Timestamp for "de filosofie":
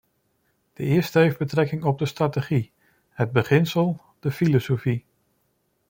4.19-5.05